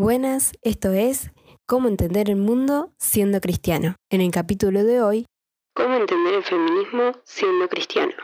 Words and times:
Buenas, 0.00 0.52
esto 0.62 0.94
es 0.94 1.30
Cómo 1.66 1.86
entender 1.86 2.30
el 2.30 2.36
mundo 2.36 2.90
siendo 2.98 3.38
cristiano. 3.38 3.96
En 4.08 4.22
el 4.22 4.30
capítulo 4.30 4.82
de 4.82 5.02
hoy, 5.02 5.26
¿Cómo 5.74 5.94
entender 5.94 6.36
el 6.36 6.42
feminismo 6.42 7.12
siendo 7.26 7.68
cristiano? 7.68 8.14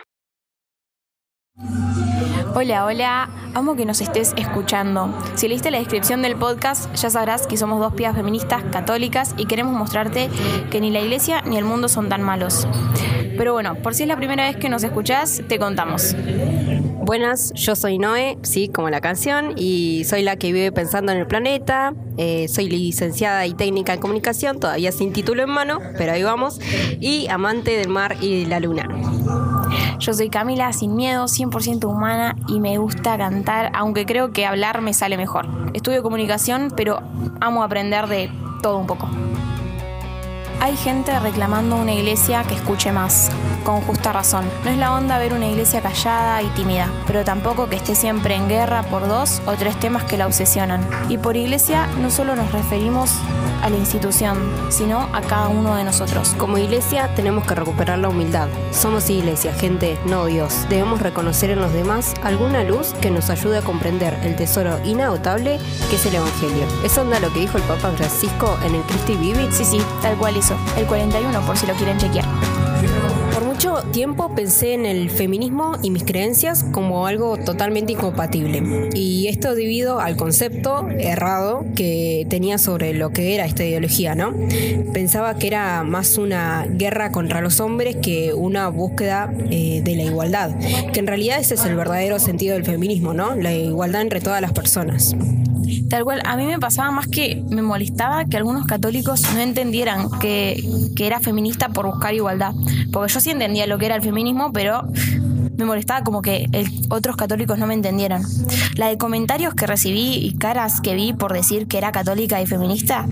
Hola, 2.55 2.83
hola, 2.83 3.29
amo 3.53 3.75
que 3.75 3.85
nos 3.85 4.01
estés 4.01 4.33
escuchando. 4.37 5.13
Si 5.35 5.47
leíste 5.47 5.69
la 5.69 5.77
descripción 5.77 6.23
del 6.23 6.35
podcast, 6.35 6.91
ya 6.95 7.11
sabrás 7.11 7.45
que 7.45 7.57
somos 7.57 7.79
dos 7.79 7.93
pibas 7.93 8.15
feministas 8.15 8.63
católicas 8.71 9.35
y 9.37 9.45
queremos 9.45 9.73
mostrarte 9.73 10.31
que 10.71 10.81
ni 10.81 10.89
la 10.89 11.01
iglesia 11.01 11.43
ni 11.43 11.57
el 11.59 11.63
mundo 11.63 11.89
son 11.89 12.09
tan 12.09 12.23
malos. 12.23 12.67
Pero 13.37 13.53
bueno, 13.53 13.75
por 13.83 13.93
si 13.93 14.01
es 14.01 14.09
la 14.09 14.17
primera 14.17 14.47
vez 14.47 14.57
que 14.57 14.69
nos 14.69 14.83
escuchás, 14.83 15.43
te 15.47 15.59
contamos. 15.59 16.15
Buenas, 17.07 17.53
yo 17.53 17.73
soy 17.77 17.97
Noé, 17.97 18.37
sí, 18.43 18.67
como 18.67 18.89
la 18.89 18.99
canción, 18.99 19.53
y 19.55 20.03
soy 20.03 20.23
la 20.23 20.35
que 20.35 20.51
vive 20.51 20.73
pensando 20.73 21.13
en 21.13 21.19
el 21.19 21.25
planeta. 21.25 21.93
Eh, 22.17 22.49
soy 22.49 22.67
licenciada 22.67 23.45
y 23.47 23.53
técnica 23.53 23.93
en 23.93 24.01
comunicación, 24.01 24.59
todavía 24.59 24.91
sin 24.91 25.13
título 25.13 25.41
en 25.41 25.49
mano, 25.49 25.79
pero 25.97 26.11
ahí 26.11 26.21
vamos. 26.21 26.59
Y 26.99 27.27
amante 27.29 27.77
del 27.77 27.87
mar 27.87 28.17
y 28.19 28.43
de 28.43 28.49
la 28.49 28.59
luna. 28.59 28.89
Yo 29.99 30.13
soy 30.13 30.29
Camila, 30.29 30.73
sin 30.73 30.97
miedo, 30.97 31.25
100% 31.25 31.85
humana 31.85 32.35
y 32.49 32.59
me 32.59 32.77
gusta 32.77 33.17
cantar, 33.17 33.71
aunque 33.73 34.05
creo 34.05 34.33
que 34.33 34.45
hablar 34.45 34.81
me 34.81 34.93
sale 34.93 35.15
mejor. 35.15 35.47
Estudio 35.73 36.03
comunicación, 36.03 36.73
pero 36.75 37.01
amo 37.39 37.63
aprender 37.63 38.07
de 38.07 38.29
todo 38.61 38.79
un 38.79 38.85
poco. 38.85 39.07
Hay 40.59 40.75
gente 40.75 41.17
reclamando 41.19 41.75
una 41.75 41.93
iglesia 41.93 42.43
que 42.43 42.55
escuche 42.55 42.91
más, 42.91 43.29
con 43.63 43.81
justa 43.81 44.11
razón. 44.11 44.43
No 44.63 44.71
es 44.71 44.77
la 44.77 44.91
onda 44.91 45.19
ver 45.19 45.33
una 45.33 45.47
iglesia 45.47 45.81
callada 45.81 46.41
y 46.41 46.47
tímida, 46.47 46.91
pero 47.05 47.23
tampoco 47.23 47.69
que 47.69 47.75
esté 47.75 47.93
siempre 47.93 48.33
en 48.33 48.49
guerra 48.49 48.81
por 48.83 49.07
dos 49.07 49.39
o 49.45 49.53
tres 49.53 49.79
temas 49.79 50.03
que 50.05 50.17
la 50.17 50.25
obsesionan. 50.25 50.81
Y 51.09 51.19
por 51.19 51.37
iglesia 51.37 51.85
no 52.01 52.09
solo 52.09 52.35
nos 52.35 52.51
referimos 52.51 53.11
a 53.61 53.69
la 53.69 53.77
institución, 53.77 54.37
sino 54.69 55.09
a 55.13 55.21
cada 55.21 55.47
uno 55.47 55.75
de 55.75 55.83
nosotros. 55.83 56.35
Como 56.37 56.57
iglesia 56.57 57.09
tenemos 57.15 57.45
que 57.45 57.55
recuperar 57.55 57.99
la 57.99 58.09
humildad. 58.09 58.47
Somos 58.71 59.09
iglesia, 59.09 59.53
gente, 59.53 59.97
no 60.05 60.25
Dios. 60.25 60.65
Debemos 60.69 61.01
reconocer 61.01 61.49
en 61.49 61.59
los 61.59 61.73
demás 61.73 62.13
alguna 62.23 62.63
luz 62.63 62.93
que 63.01 63.11
nos 63.11 63.29
ayude 63.29 63.59
a 63.59 63.61
comprender 63.61 64.17
el 64.23 64.35
tesoro 64.35 64.79
inagotable 64.83 65.59
que 65.89 65.95
es 65.95 66.05
el 66.05 66.15
Evangelio. 66.15 66.65
¿Es 66.83 66.97
onda 66.97 67.19
lo 67.19 67.31
que 67.31 67.41
dijo 67.41 67.57
el 67.57 67.63
Papa 67.63 67.91
Francisco 67.91 68.57
en 68.63 68.75
el 68.75 68.81
Christi 68.83 69.15
Vivit? 69.15 69.51
Sí, 69.51 69.65
sí, 69.65 69.81
tal 70.01 70.17
cual 70.17 70.37
hizo. 70.37 70.57
El 70.77 70.85
41 70.85 71.41
por 71.41 71.57
si 71.57 71.65
lo 71.67 71.73
quieren 71.73 71.97
chequear. 71.97 72.66
Por 73.37 73.45
mucho 73.45 73.83
tiempo 73.91 74.33
pensé 74.33 74.73
en 74.73 74.87
el 74.87 75.11
feminismo 75.11 75.73
y 75.83 75.91
mis 75.91 76.03
creencias 76.03 76.65
como 76.71 77.05
algo 77.05 77.37
totalmente 77.37 77.93
incompatible. 77.93 78.89
Y 78.95 79.27
esto 79.27 79.53
debido 79.53 79.99
al 79.99 80.17
concepto 80.17 80.87
errado 80.89 81.63
que 81.75 82.25
tenía 82.31 82.57
sobre 82.57 82.95
lo 82.95 83.11
que 83.11 83.35
era 83.35 83.45
esta 83.45 83.63
ideología, 83.63 84.15
¿no? 84.15 84.33
Pensaba 84.91 85.37
que 85.37 85.45
era 85.45 85.83
más 85.83 86.17
una 86.17 86.65
guerra 86.67 87.11
contra 87.11 87.41
los 87.41 87.59
hombres 87.59 87.97
que 87.97 88.33
una 88.33 88.69
búsqueda 88.69 89.31
eh, 89.51 89.83
de 89.83 89.95
la 89.95 90.01
igualdad. 90.01 90.55
Que 90.91 90.99
en 90.99 91.05
realidad 91.05 91.37
ese 91.37 91.53
es 91.53 91.65
el 91.65 91.75
verdadero 91.75 92.17
sentido 92.17 92.55
del 92.55 92.65
feminismo, 92.65 93.13
¿no? 93.13 93.35
La 93.35 93.53
igualdad 93.53 94.01
entre 94.01 94.19
todas 94.19 94.41
las 94.41 94.51
personas. 94.51 95.15
Tal 95.89 96.03
cual, 96.03 96.21
a 96.25 96.35
mí 96.37 96.45
me 96.45 96.59
pasaba 96.59 96.91
más 96.91 97.07
que 97.07 97.43
me 97.49 97.61
molestaba 97.61 98.25
que 98.25 98.37
algunos 98.37 98.65
católicos 98.65 99.21
no 99.33 99.39
entendieran 99.39 100.09
que, 100.19 100.63
que 100.95 101.07
era 101.07 101.19
feminista 101.19 101.69
por 101.69 101.87
buscar 101.87 102.13
igualdad. 102.13 102.53
Porque 102.91 103.13
yo 103.13 103.19
sí 103.19 103.31
entendía 103.31 103.67
lo 103.67 103.77
que 103.77 103.85
era 103.85 103.95
el 103.95 104.01
feminismo, 104.01 104.51
pero 104.51 104.87
me 105.57 105.65
molestaba 105.65 106.03
como 106.03 106.21
que 106.21 106.49
otros 106.89 107.15
católicos 107.15 107.57
no 107.57 107.67
me 107.67 107.73
entendieran. 107.73 108.23
La 108.75 108.87
de 108.87 108.97
comentarios 108.97 109.55
que 109.55 109.65
recibí 109.65 110.15
y 110.15 110.37
caras 110.37 110.81
que 110.81 110.93
vi 110.93 111.13
por 111.13 111.33
decir 111.33 111.67
que 111.67 111.79
era 111.79 111.91
católica 111.91 112.41
y 112.41 112.45
feminista 112.45 113.07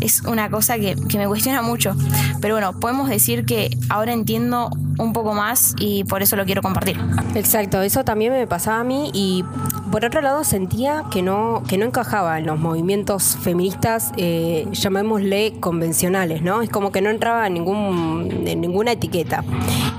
es 0.00 0.22
una 0.22 0.48
cosa 0.48 0.76
que, 0.78 0.94
que 1.08 1.18
me 1.18 1.26
cuestiona 1.26 1.60
mucho. 1.60 1.96
Pero 2.40 2.54
bueno, 2.54 2.78
podemos 2.78 3.08
decir 3.08 3.44
que 3.44 3.76
ahora 3.88 4.12
entiendo 4.12 4.70
un 4.98 5.12
poco 5.12 5.34
más 5.34 5.74
y 5.78 6.04
por 6.04 6.22
eso 6.22 6.36
lo 6.36 6.44
quiero 6.44 6.62
compartir. 6.62 6.98
Exacto, 7.34 7.82
eso 7.82 8.04
también 8.04 8.32
me 8.32 8.46
pasaba 8.46 8.80
a 8.80 8.84
mí 8.84 9.10
y 9.12 9.44
por 9.90 10.04
otro 10.04 10.20
lado 10.20 10.44
sentía 10.44 11.04
que 11.10 11.22
no, 11.22 11.62
que 11.68 11.78
no 11.78 11.86
encajaba 11.86 12.38
en 12.38 12.46
los 12.46 12.58
movimientos 12.58 13.36
feministas, 13.40 14.12
eh, 14.16 14.66
llamémosle 14.72 15.54
convencionales, 15.60 16.42
¿no? 16.42 16.62
Es 16.62 16.70
como 16.70 16.92
que 16.92 17.00
no 17.00 17.10
entraba 17.10 17.46
en, 17.46 17.54
ningún, 17.54 18.42
en 18.46 18.60
ninguna 18.60 18.92
etiqueta 18.92 19.44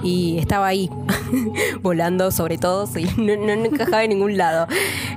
y 0.04 0.38
estaba 0.38 0.68
ahí, 0.68 0.90
volando 1.82 2.32
sobre 2.32 2.58
todos 2.58 2.96
y 2.98 3.04
no, 3.18 3.36
no- 3.36 3.56
no 3.56 3.66
encajaba 3.66 4.04
en 4.04 4.10
ningún 4.10 4.38
lado. 4.38 4.68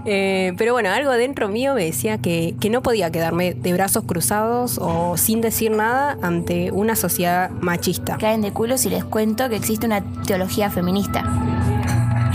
Eh, 0.05 0.53
pero 0.59 0.73
bueno, 0.73 0.91
algo 0.91 1.13
dentro 1.13 1.49
mío 1.49 1.75
me 1.75 1.85
decía 1.85 2.19
que, 2.19 2.55
que 2.61 2.71
no 2.71 2.83
podía 2.83 3.11
quedarme 3.11 3.55
de 3.55 3.73
brazos 3.73 4.05
cruzados 4.05 4.79
o 4.81 5.17
sin 5.17 5.41
decir 5.41 5.71
nada 5.71 6.19
ante 6.23 6.71
una 6.73 6.97
sociedad 6.97 7.51
machista. 7.51 8.17
Caen 8.19 8.43
de 8.43 8.53
culo 8.53 8.77
si 8.79 8.91
les 8.91 9.05
cuento 9.05 9.49
que 9.49 9.57
existe 9.57 9.87
una 9.87 10.03
teología 10.27 10.71
feminista. 10.71 11.23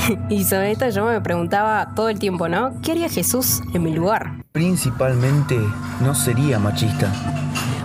Y 0.29 0.44
sobre 0.44 0.72
esto 0.72 0.90
yo 0.90 1.06
me 1.06 1.22
preguntaba 1.22 1.94
todo 1.95 2.09
el 2.09 2.19
tiempo, 2.19 2.47
¿no? 2.47 2.73
¿Qué 2.81 2.91
haría 2.91 3.09
Jesús 3.09 3.62
en 3.73 3.84
mi 3.84 3.94
lugar? 3.94 4.44
Principalmente 4.51 5.57
no 6.01 6.16
sería 6.16 6.59
machista. 6.59 7.12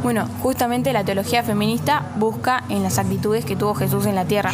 Bueno, 0.02 0.26
justamente 0.40 0.92
la 0.92 1.04
teología 1.04 1.42
feminista 1.44 2.02
busca 2.16 2.64
en 2.68 2.82
las 2.82 2.98
actitudes 2.98 3.44
que 3.44 3.54
tuvo 3.54 3.74
Jesús 3.74 4.06
en 4.06 4.16
la 4.16 4.24
tierra. 4.24 4.50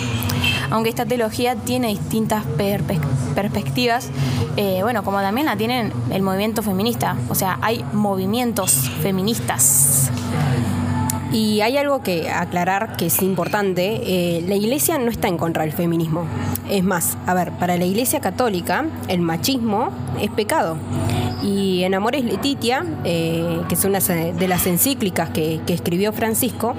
Aunque 0.70 0.90
esta 0.90 1.06
teología 1.06 1.56
tiene 1.56 1.88
distintas 1.88 2.44
perpe- 2.58 3.00
perspectivas, 3.34 4.10
eh, 4.58 4.80
bueno, 4.82 5.02
como 5.04 5.20
también 5.20 5.46
la 5.46 5.56
tienen 5.56 5.90
el 6.10 6.20
movimiento 6.22 6.62
feminista. 6.62 7.16
O 7.30 7.34
sea, 7.34 7.58
hay 7.62 7.82
movimientos 7.94 8.90
feministas. 9.00 10.10
Y 11.32 11.60
hay 11.60 11.76
algo 11.76 12.02
que 12.02 12.30
aclarar 12.30 12.96
que 12.96 13.06
es 13.06 13.20
importante, 13.20 14.00
eh, 14.04 14.44
la 14.48 14.54
iglesia 14.54 14.98
no 14.98 15.10
está 15.10 15.28
en 15.28 15.36
contra 15.36 15.62
del 15.62 15.72
feminismo. 15.72 16.26
Es 16.70 16.82
más, 16.82 17.18
a 17.26 17.34
ver, 17.34 17.52
para 17.52 17.76
la 17.76 17.84
iglesia 17.84 18.20
católica 18.20 18.86
el 19.08 19.20
machismo 19.20 19.90
es 20.20 20.30
pecado. 20.30 20.78
Y 21.42 21.82
en 21.84 21.94
Amores 21.94 22.24
Letitia, 22.24 22.84
eh, 23.04 23.60
que 23.68 23.74
es 23.74 23.84
una 23.84 24.00
de 24.00 24.48
las 24.48 24.66
encíclicas 24.66 25.30
que, 25.30 25.60
que 25.66 25.74
escribió 25.74 26.12
Francisco, 26.12 26.74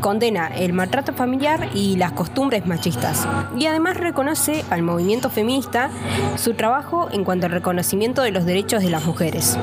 condena 0.00 0.48
el 0.48 0.72
maltrato 0.72 1.12
familiar 1.12 1.70
y 1.74 1.96
las 1.96 2.12
costumbres 2.12 2.66
machistas. 2.66 3.26
Y 3.58 3.66
además 3.66 3.96
reconoce 3.96 4.64
al 4.70 4.82
movimiento 4.82 5.30
feminista 5.30 5.90
su 6.36 6.54
trabajo 6.54 7.08
en 7.12 7.24
cuanto 7.24 7.46
al 7.46 7.52
reconocimiento 7.52 8.22
de 8.22 8.30
los 8.30 8.44
derechos 8.44 8.82
de 8.82 8.90
las 8.90 9.04
mujeres. 9.04 9.58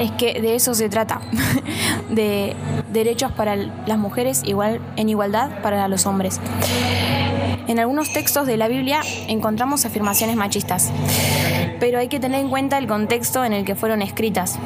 Es 0.00 0.10
que 0.12 0.40
de 0.40 0.54
eso 0.54 0.74
se 0.74 0.88
trata, 0.88 1.20
de 2.10 2.54
derechos 2.92 3.32
para 3.32 3.56
las 3.56 3.98
mujeres 3.98 4.42
igual, 4.44 4.80
en 4.96 5.08
igualdad 5.08 5.62
para 5.62 5.86
los 5.88 6.06
hombres. 6.06 6.40
En 7.66 7.78
algunos 7.78 8.12
textos 8.12 8.46
de 8.46 8.56
la 8.56 8.68
Biblia 8.68 9.00
encontramos 9.26 9.86
afirmaciones 9.86 10.36
machistas, 10.36 10.90
pero 11.80 11.98
hay 11.98 12.08
que 12.08 12.20
tener 12.20 12.40
en 12.40 12.50
cuenta 12.50 12.76
el 12.76 12.86
contexto 12.86 13.44
en 13.44 13.54
el 13.54 13.64
que 13.64 13.74
fueron 13.74 14.02
escritas. 14.02 14.58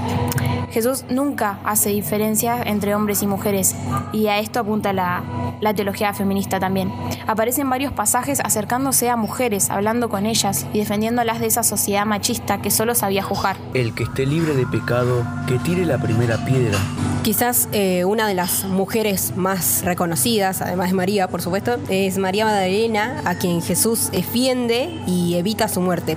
Jesús 0.70 1.04
nunca 1.08 1.58
hace 1.64 1.90
diferencia 1.90 2.62
entre 2.64 2.94
hombres 2.94 3.22
y 3.22 3.26
mujeres, 3.26 3.74
y 4.12 4.26
a 4.26 4.38
esto 4.38 4.60
apunta 4.60 4.92
la, 4.92 5.22
la 5.60 5.74
teología 5.74 6.12
feminista 6.12 6.60
también. 6.60 6.92
Aparecen 7.26 7.68
varios 7.68 7.92
pasajes 7.92 8.40
acercándose 8.40 9.08
a 9.10 9.16
mujeres, 9.16 9.70
hablando 9.70 10.08
con 10.08 10.26
ellas 10.26 10.66
y 10.72 10.78
defendiéndolas 10.78 11.40
de 11.40 11.46
esa 11.46 11.62
sociedad 11.62 12.06
machista 12.06 12.60
que 12.60 12.70
solo 12.70 12.94
sabía 12.94 13.22
juzgar. 13.22 13.56
El 13.74 13.94
que 13.94 14.04
esté 14.04 14.26
libre 14.26 14.54
de 14.54 14.66
pecado, 14.66 15.24
que 15.46 15.58
tire 15.58 15.86
la 15.86 15.98
primera 15.98 16.44
piedra. 16.44 16.78
Quizás 17.22 17.68
eh, 17.72 18.04
una 18.04 18.26
de 18.26 18.34
las 18.34 18.64
mujeres 18.64 19.36
más 19.36 19.82
reconocidas, 19.84 20.62
además 20.62 20.88
de 20.88 20.94
María, 20.94 21.28
por 21.28 21.42
supuesto, 21.42 21.76
es 21.88 22.16
María 22.18 22.44
Magdalena, 22.44 23.22
a 23.24 23.34
quien 23.34 23.60
Jesús 23.60 24.10
defiende 24.10 24.90
y 25.06 25.34
evita 25.34 25.68
su 25.68 25.80
muerte. 25.80 26.16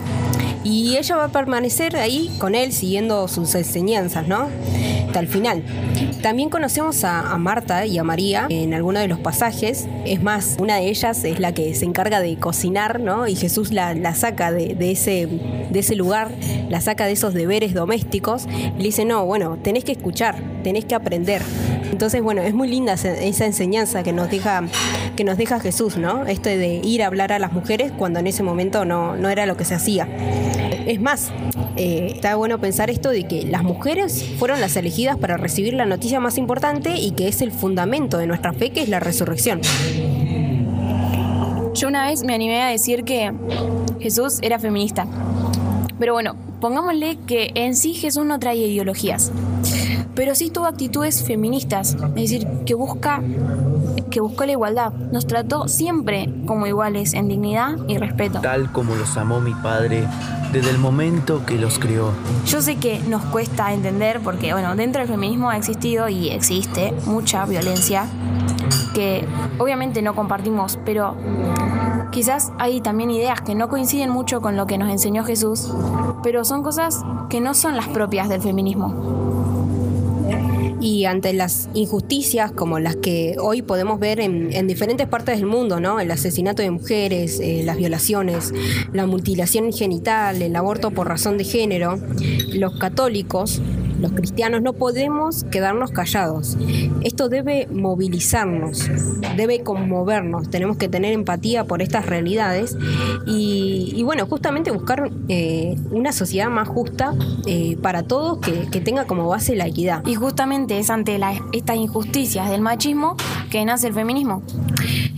Y 0.64 0.98
ella 0.98 1.16
va 1.16 1.26
a 1.26 1.30
permanecer 1.30 1.96
ahí 1.96 2.32
con 2.38 2.56
él 2.56 2.72
siguiendo 2.72 3.28
sus 3.28 3.56
enseñanzas, 3.56 4.28
¿no? 4.28 4.50
Hasta 5.08 5.20
el 5.20 5.28
final. 5.28 5.64
También 6.22 6.50
conocemos 6.50 7.04
a, 7.04 7.36
Marta 7.38 7.88
y 7.88 7.98
a 7.98 8.04
María 8.04 8.46
en 8.50 8.74
algunos 8.76 9.02
de 9.02 9.08
los 9.08 9.20
pasajes. 9.20 9.88
Es 10.06 10.22
más, 10.22 10.58
una 10.60 10.76
de 10.76 10.90
ellas 10.90 11.24
es 11.24 11.40
la 11.40 11.54
que 11.54 11.74
se 11.74 11.86
encarga 11.86 12.22
de 12.22 12.38
cocinar, 12.38 13.00
¿no? 13.00 13.28
Y 13.28 13.36
Jesús 13.36 13.74
la, 13.74 13.96
la 13.96 14.14
saca 14.14 14.52
de, 14.52 14.78
ese, 14.92 15.28
de 15.70 15.80
ese 15.80 15.96
lugar, 15.96 16.32
la 16.70 16.80
saca 16.80 17.08
de 17.08 17.14
esos 17.14 17.34
deberes 17.34 17.74
domésticos. 17.74 18.46
Y 18.46 18.78
le 18.78 18.84
dice, 18.84 19.04
no, 19.04 19.26
bueno, 19.26 19.58
tenés 19.62 19.84
que 19.84 19.94
escuchar, 19.94 20.36
tenés 20.64 20.86
que 20.86 20.94
aprender. 20.94 21.42
Entonces, 21.92 22.22
bueno, 22.22 22.42
es 22.42 22.54
muy 22.54 22.68
linda 22.68 22.94
esa 22.94 23.12
esa 23.14 23.46
enseñanza 23.46 24.04
que 24.04 24.14
nos 24.14 24.30
deja, 24.30 24.64
que 25.16 25.24
nos 25.24 25.38
deja 25.38 25.60
Jesús, 25.60 25.98
¿no? 25.98 26.26
Esto 26.26 26.50
de 26.50 26.82
ir 26.84 27.04
a 27.04 27.08
hablar 27.08 27.34
a 27.34 27.40
las 27.40 27.52
mujeres 27.52 27.92
cuando 27.98 28.20
en 28.20 28.28
ese 28.28 28.44
momento 28.44 28.86
no, 28.86 29.16
no 29.16 29.30
era 29.30 29.46
lo 29.46 29.58
que 29.58 29.66
se 29.66 29.74
hacía. 29.74 30.08
Es 30.86 31.00
más, 31.00 31.32
eh, 31.76 32.12
está 32.16 32.36
bueno 32.36 32.60
pensar 32.60 32.90
esto 32.90 33.10
de 33.10 33.28
que 33.28 33.44
las 33.44 33.64
mujeres 33.64 34.26
fueron 34.38 34.62
las 34.62 34.76
elegidas 34.76 35.18
para 35.18 35.38
recibir 35.38 35.74
la 35.74 35.86
noticia 35.86 36.20
más 36.20 36.38
importante 36.38 36.96
y 36.96 37.12
que 37.12 37.28
es 37.28 37.42
el 37.42 37.52
fundamento 37.52 38.18
de 38.18 38.28
nuestra 38.28 38.54
fe, 38.54 38.72
que 38.72 38.82
es 38.82 38.90
la 38.90 39.00
resurrección. 39.00 39.62
Yo 41.74 41.88
una 41.88 42.06
vez 42.06 42.24
me 42.24 42.34
animé 42.34 42.62
a 42.62 42.68
decir 42.68 43.04
que 43.04 43.32
Jesús 44.00 44.40
era 44.42 44.60
feminista. 44.60 45.08
Pero 46.00 46.14
bueno, 46.14 46.36
pongámosle 46.60 47.18
que 47.28 47.52
en 47.56 47.76
sí 47.76 47.94
Jesús 47.94 48.26
no 48.26 48.40
trae 48.40 48.58
ideologías, 48.58 49.32
pero 50.16 50.36
sí 50.36 50.50
tuvo 50.50 50.66
actitudes 50.66 51.24
feministas, 51.24 51.96
es 52.16 52.32
decir, 52.32 52.48
que 52.66 52.74
busca 52.74 53.22
que 54.12 54.22
buscó 54.22 54.46
la 54.46 54.52
igualdad. 54.52 54.94
Nos 55.12 55.26
trató 55.26 55.68
siempre 55.68 56.32
como 56.46 56.68
iguales 56.68 57.16
en 57.16 57.28
dignidad 57.28 57.78
y 57.88 57.98
respeto. 57.98 58.42
Tal 58.42 58.72
como 58.72 58.96
los 58.96 59.18
amó 59.18 59.40
mi 59.40 59.56
padre 59.56 60.08
desde 60.54 60.70
el 60.70 60.78
momento 60.78 61.46
que 61.46 61.58
los 61.58 61.80
crió. 61.80 62.12
Yo 62.46 62.62
sé 62.62 62.76
que 62.76 63.00
nos 63.00 63.24
cuesta 63.26 63.74
entender 63.74 64.20
porque, 64.20 64.54
bueno, 64.54 64.76
dentro 64.76 65.00
del 65.00 65.10
feminismo 65.10 65.50
ha 65.50 65.58
existido 65.58 66.10
y 66.10 66.30
existe 66.30 66.94
mucha 67.06 67.46
violencia 67.46 68.06
que 68.94 69.26
obviamente 69.58 70.02
no 70.02 70.14
compartimos, 70.14 70.78
pero 70.86 71.16
quizás 72.12 72.52
hay 72.60 72.82
también 72.82 73.10
ideas 73.10 73.42
que 73.42 73.56
no 73.56 73.70
coinciden 73.70 74.10
mucho 74.10 74.42
con 74.42 74.58
lo 74.58 74.68
que 74.68 74.78
nos 74.78 74.90
enseñó 74.90 75.24
Jesús, 75.24 75.72
pero 76.24 76.44
son 76.44 76.62
cosas 76.62 77.02
que 77.30 77.40
no 77.40 77.54
son 77.54 77.78
las 77.78 77.88
propias 77.88 78.28
del 78.28 78.42
feminismo 78.42 79.21
y 80.82 81.06
ante 81.06 81.32
las 81.32 81.70
injusticias 81.74 82.52
como 82.52 82.80
las 82.80 82.96
que 82.96 83.36
hoy 83.40 83.62
podemos 83.62 84.00
ver 84.00 84.20
en, 84.20 84.68
diferentes 84.68 85.08
partes 85.08 85.38
del 85.38 85.46
mundo, 85.46 85.80
¿no? 85.80 86.00
El 86.00 86.10
asesinato 86.12 86.62
de 86.62 86.72
mujeres, 86.72 87.40
eh, 87.40 87.62
las 87.64 87.78
violaciones, 87.78 88.54
la 88.92 89.06
mutilación 89.06 89.72
genital, 89.72 90.42
el 90.42 90.56
aborto 90.56 90.92
por 90.92 91.08
razón 91.08 91.38
de 91.38 91.44
género, 91.44 92.00
los 92.54 92.78
católicos 92.80 93.62
los 94.02 94.12
cristianos 94.14 94.62
no 94.62 94.74
podemos 94.74 95.46
quedarnos 95.52 95.92
callados. 95.92 96.58
Esto 97.04 97.30
debe 97.30 97.68
movilizarnos, 97.72 98.90
debe 99.38 99.62
conmovernos, 99.62 100.50
tenemos 100.50 100.78
que 100.78 100.90
tener 100.90 101.14
empatía 101.14 101.66
por 101.66 101.82
estas 101.82 102.08
realidades 102.08 102.76
y, 103.28 104.02
bueno, 104.04 104.26
justamente 104.26 104.72
buscar 104.72 105.12
eh, 105.30 105.76
una 105.92 106.12
sociedad 106.12 106.50
más 106.50 106.68
justa 106.68 107.14
eh, 107.46 107.78
para 107.82 108.04
todos 108.04 108.40
que, 108.40 108.82
tenga 108.82 109.06
como 109.06 109.28
base 109.28 109.56
la 109.56 109.68
equidad. 109.68 110.04
Y 110.08 110.16
justamente 110.16 110.80
es 110.80 110.90
ante 110.90 111.20
estas 111.54 111.76
injusticias 111.76 112.50
del 112.50 112.62
machismo 112.62 113.16
que 113.52 113.64
nace 113.64 113.88
el 113.88 113.94
feminismo. 113.94 114.42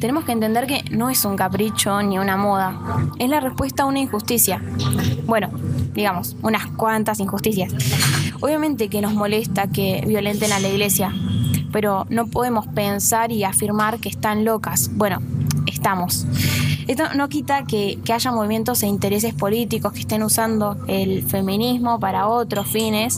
Tenemos 0.02 0.26
que 0.26 0.34
entender 0.34 0.68
que 0.68 0.84
no 0.92 1.10
es 1.10 1.24
un 1.24 1.38
capricho 1.38 2.02
ni 2.04 2.20
una 2.20 2.36
moda, 2.36 2.78
es 3.20 3.30
la 3.30 3.40
respuesta 3.40 3.84
a 3.84 3.86
una 3.86 4.00
injusticia. 4.00 4.62
Bueno, 5.26 5.50
digamos, 5.94 6.36
unas 6.42 6.68
cuantas 6.68 7.22
injusticias. 7.22 7.74
Obviamente 8.42 8.73
que 8.78 9.02
nos 9.02 9.14
molesta 9.14 9.68
que 9.68 10.04
violenten 10.08 10.52
a 10.52 10.60
la 10.60 10.68
iglesia, 10.68 11.14
pero 11.72 12.06
no 12.10 12.28
podemos 12.28 12.68
pensar 12.68 13.32
y 13.32 13.44
afirmar 13.44 14.00
que 14.00 14.10
están 14.10 14.46
locas. 14.46 14.90
Bueno, 14.94 15.20
estamos. 15.68 16.26
Esto 16.88 17.14
no 17.16 17.30
quita 17.30 17.64
que, 17.64 18.00
haya 18.12 18.32
movimientos 18.32 18.84
e 18.84 18.88
intereses 18.88 19.34
políticos 19.34 19.94
que 19.94 20.00
estén 20.00 20.24
usando 20.24 20.78
el 20.88 21.24
feminismo 21.24 22.00
para 22.00 22.28
otros 22.28 22.68
fines 22.68 23.18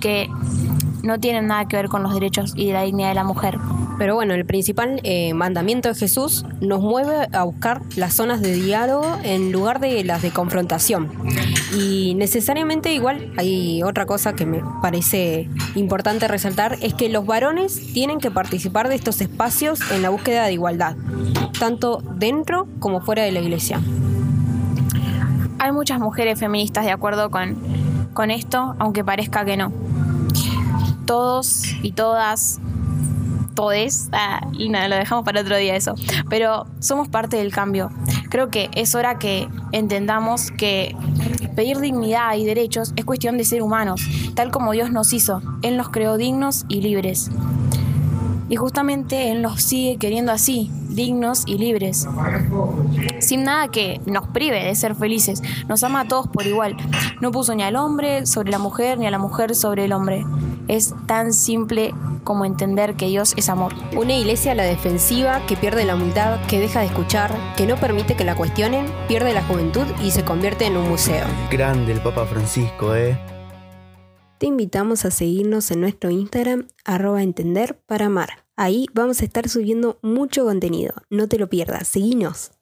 que 0.00 0.28
no 1.02 1.20
tienen 1.20 1.48
nada 1.48 1.66
que 1.68 1.76
ver 1.76 1.88
con 1.88 2.02
los 2.02 2.14
derechos 2.14 2.54
y 2.56 2.72
la 2.72 2.82
dignidad 2.82 3.10
de 3.10 3.14
la 3.14 3.24
mujer. 3.24 3.58
Pero 3.98 4.14
bueno, 4.14 4.34
el 4.34 4.44
principal 4.44 5.00
eh, 5.04 5.34
mandamiento 5.34 5.88
de 5.88 5.94
Jesús 5.94 6.44
nos 6.60 6.80
mueve 6.80 7.28
a 7.32 7.44
buscar 7.44 7.82
las 7.96 8.14
zonas 8.14 8.40
de 8.40 8.54
diálogo 8.54 9.18
en 9.22 9.52
lugar 9.52 9.80
de 9.80 10.02
las 10.02 10.22
de 10.22 10.30
confrontación. 10.30 11.10
Y 11.76 12.14
necesariamente 12.14 12.92
igual 12.94 13.32
hay 13.36 13.82
otra 13.82 14.06
cosa 14.06 14.34
que 14.34 14.46
me 14.46 14.62
parece 14.80 15.48
importante 15.74 16.28
resaltar, 16.28 16.78
es 16.80 16.94
que 16.94 17.08
los 17.08 17.26
varones 17.26 17.92
tienen 17.92 18.20
que 18.20 18.30
participar 18.30 18.88
de 18.88 18.94
estos 18.94 19.20
espacios 19.20 19.80
en 19.90 20.02
la 20.02 20.10
búsqueda 20.10 20.44
de 20.44 20.52
igualdad, 20.52 20.96
tanto 21.58 22.02
dentro 22.16 22.68
como 22.78 23.00
fuera 23.00 23.22
de 23.22 23.32
la 23.32 23.40
iglesia. 23.40 23.80
Hay 25.58 25.72
muchas 25.72 25.98
mujeres 25.98 26.38
feministas 26.38 26.84
de 26.84 26.92
acuerdo 26.92 27.30
con, 27.30 27.56
con 28.12 28.30
esto, 28.30 28.76
aunque 28.78 29.02
parezca 29.02 29.44
que 29.44 29.56
no. 29.56 29.72
Todos 31.06 31.64
y 31.82 31.92
todas 31.92 32.60
todes, 33.54 34.08
ah, 34.12 34.46
y 34.52 34.68
nada, 34.68 34.88
lo 34.88 34.96
dejamos 34.96 35.24
para 35.24 35.40
otro 35.40 35.56
día 35.56 35.76
eso, 35.76 35.94
pero 36.28 36.66
somos 36.80 37.08
parte 37.08 37.36
del 37.36 37.52
cambio. 37.52 37.90
Creo 38.34 38.50
que 38.50 38.68
es 38.74 38.96
hora 38.96 39.16
que 39.16 39.48
entendamos 39.70 40.50
que 40.50 40.96
pedir 41.54 41.78
dignidad 41.78 42.34
y 42.34 42.44
derechos 42.44 42.92
es 42.96 43.04
cuestión 43.04 43.38
de 43.38 43.44
ser 43.44 43.62
humanos, 43.62 44.02
tal 44.34 44.50
como 44.50 44.72
Dios 44.72 44.90
nos 44.90 45.12
hizo. 45.12 45.40
Él 45.62 45.76
nos 45.76 45.90
creó 45.90 46.16
dignos 46.16 46.64
y 46.68 46.80
libres. 46.80 47.30
Y 48.48 48.56
justamente 48.56 49.30
Él 49.30 49.40
nos 49.40 49.62
sigue 49.62 49.98
queriendo 49.98 50.32
así, 50.32 50.72
dignos 50.88 51.44
y 51.46 51.58
libres. 51.58 52.08
Sin 53.20 53.44
nada 53.44 53.68
que 53.68 54.00
nos 54.04 54.26
prive 54.26 54.64
de 54.64 54.74
ser 54.74 54.96
felices. 54.96 55.40
Nos 55.68 55.84
ama 55.84 56.00
a 56.00 56.08
todos 56.08 56.26
por 56.26 56.44
igual. 56.44 56.76
No 57.20 57.30
puso 57.30 57.54
ni 57.54 57.62
al 57.62 57.76
hombre 57.76 58.26
sobre 58.26 58.50
la 58.50 58.58
mujer, 58.58 58.98
ni 58.98 59.06
a 59.06 59.12
la 59.12 59.18
mujer 59.18 59.54
sobre 59.54 59.84
el 59.84 59.92
hombre. 59.92 60.26
Es 60.66 60.94
tan 61.06 61.32
simple 61.32 61.92
como 62.24 62.44
entender 62.44 62.94
que 62.94 63.06
Dios 63.06 63.34
es 63.36 63.48
amor. 63.48 63.74
Una 63.96 64.16
iglesia 64.16 64.52
a 64.52 64.54
la 64.54 64.64
defensiva 64.64 65.44
que 65.46 65.56
pierde 65.56 65.84
la 65.84 65.94
humildad, 65.94 66.40
que 66.46 66.58
deja 66.58 66.80
de 66.80 66.86
escuchar, 66.86 67.34
que 67.56 67.66
no 67.66 67.76
permite 67.76 68.16
que 68.16 68.24
la 68.24 68.34
cuestionen, 68.34 68.86
pierde 69.06 69.34
la 69.34 69.44
juventud 69.44 69.86
y 70.02 70.10
se 70.10 70.24
convierte 70.24 70.64
en 70.66 70.76
un 70.76 70.88
museo. 70.88 71.26
Grande 71.50 71.92
el 71.92 72.00
Papa 72.00 72.24
Francisco, 72.24 72.94
¿eh? 72.94 73.18
Te 74.38 74.46
invitamos 74.46 75.04
a 75.04 75.10
seguirnos 75.10 75.70
en 75.70 75.80
nuestro 75.80 76.10
Instagram, 76.10 76.68
arroba 76.84 77.22
entender 77.22 77.78
para 77.86 78.06
amar. 78.06 78.44
Ahí 78.56 78.86
vamos 78.92 79.20
a 79.20 79.24
estar 79.24 79.48
subiendo 79.48 79.98
mucho 80.00 80.44
contenido. 80.44 80.94
No 81.10 81.28
te 81.28 81.38
lo 81.38 81.48
pierdas, 81.48 81.88
seguinos. 81.88 82.52